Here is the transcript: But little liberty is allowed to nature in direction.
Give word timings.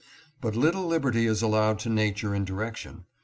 But 0.41 0.55
little 0.55 0.87
liberty 0.87 1.27
is 1.27 1.43
allowed 1.43 1.77
to 1.81 1.89
nature 1.89 2.33
in 2.33 2.43
direction. 2.43 3.05